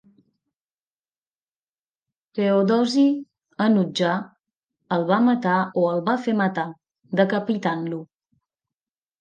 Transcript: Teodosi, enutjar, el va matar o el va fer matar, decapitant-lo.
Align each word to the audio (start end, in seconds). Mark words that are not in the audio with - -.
Teodosi, 2.39 3.05
enutjar, 3.67 4.15
el 4.97 5.07
va 5.13 5.21
matar 5.29 5.61
o 5.83 5.87
el 5.93 6.03
va 6.11 6.19
fer 6.25 6.37
matar, 6.43 6.67
decapitant-lo. 7.23 8.03